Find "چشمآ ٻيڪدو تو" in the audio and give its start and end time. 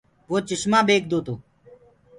0.47-1.33